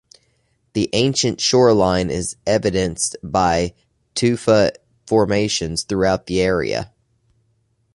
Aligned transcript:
The 0.73 0.89
ancient 0.93 1.39
shoreline 1.39 2.09
is 2.09 2.35
evidenced 2.47 3.17
by 3.21 3.75
tufa 4.15 4.71
formations 5.05 5.83
throughout 5.83 6.25
the 6.25 6.41
area. 6.41 6.91